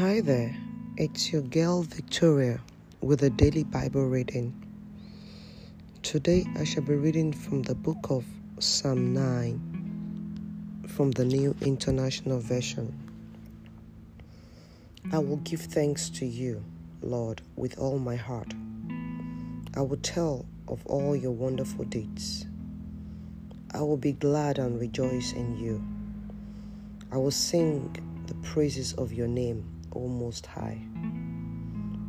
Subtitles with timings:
[0.00, 0.56] Hi there,
[0.96, 2.62] it's your girl Victoria
[3.02, 4.54] with a daily Bible reading.
[6.02, 8.24] Today I shall be reading from the book of
[8.60, 12.94] Psalm 9 from the New International Version.
[15.12, 16.64] I will give thanks to you,
[17.02, 18.54] Lord, with all my heart.
[19.76, 22.46] I will tell of all your wonderful deeds.
[23.74, 25.84] I will be glad and rejoice in you.
[27.12, 27.94] I will sing
[28.28, 30.80] the praises of your name O Most High.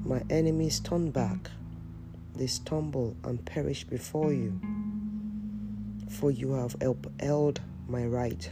[0.03, 1.49] My enemies turn back,
[2.35, 4.59] they stumble and perish before you.
[6.09, 8.49] For you have upheld my right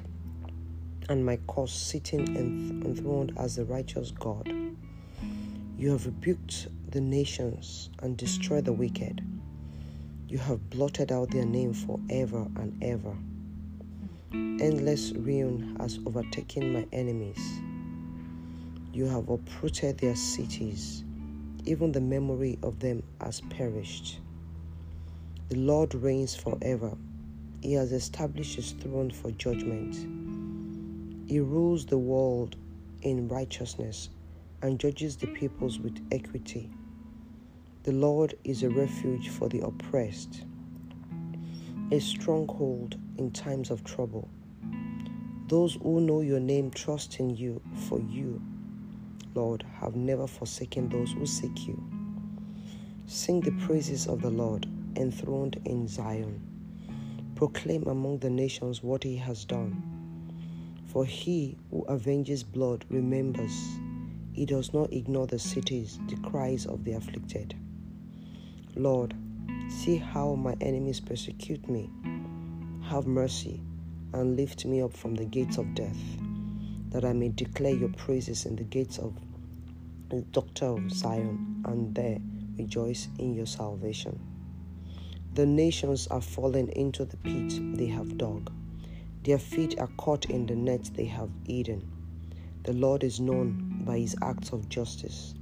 [1.09, 4.51] and my cause sitting enthroned as the righteous God.
[5.77, 9.21] You have rebuked the nations and destroyed the wicked.
[10.27, 13.15] You have blotted out their name forever and ever.
[14.33, 17.39] Endless ruin has overtaken my enemies
[18.91, 21.03] you have uprooted their cities,
[21.65, 24.19] even the memory of them has perished.
[25.49, 26.97] The Lord reigns forever.
[27.61, 29.95] He has established his throne for judgment.
[31.29, 32.55] He rules the world
[33.03, 34.09] in righteousness
[34.61, 36.71] and judges the peoples with equity.
[37.83, 40.43] The Lord is a refuge for the oppressed,
[41.91, 44.27] a stronghold in times of trouble.
[45.47, 48.41] Those who know your name trust in you, for you
[49.35, 51.81] Lord, have never forsaken those who seek you.
[53.05, 56.41] Sing the praises of the Lord, enthroned in Zion.
[57.35, 59.83] Proclaim among the nations what he has done.
[60.87, 63.79] For he who avenges blood remembers.
[64.33, 67.55] He does not ignore the cities, the cries of the afflicted.
[68.75, 69.13] Lord,
[69.69, 71.89] see how my enemies persecute me.
[72.83, 73.61] Have mercy
[74.13, 75.97] and lift me up from the gates of death
[76.89, 79.13] that I may declare your praises in the gates of
[80.09, 82.19] the daughter of Zion, and there
[82.57, 84.19] rejoice in your salvation.
[85.35, 88.51] The nations are fallen into the pit they have dug.
[89.23, 91.87] Their feet are caught in the net they have eaten.
[92.63, 95.35] The Lord is known by his acts of justice.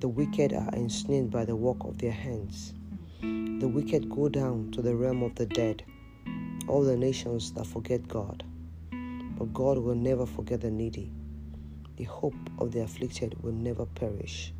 [0.00, 2.72] The wicked are ensnared by the work of their hands.
[3.20, 5.84] The wicked go down to the realm of the dead,
[6.66, 8.42] all the nations that forget God.
[9.42, 11.10] But God will never forget the needy.
[11.96, 14.54] The hope of the afflicted will never perish.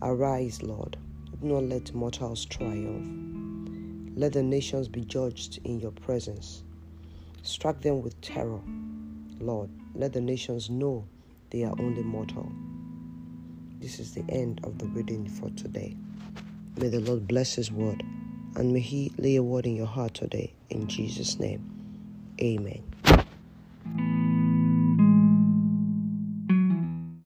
[0.00, 0.96] Arise, Lord.
[1.42, 4.16] Do not let mortals triumph.
[4.16, 6.64] Let the nations be judged in your presence.
[7.42, 8.62] Strike them with terror.
[9.40, 11.06] Lord, let the nations know
[11.50, 12.50] they are only mortal.
[13.78, 15.98] This is the end of the reading for today.
[16.78, 18.02] May the Lord bless His word
[18.56, 20.54] and may He lay a word in your heart today.
[20.70, 21.62] In Jesus' name,
[22.40, 22.82] amen.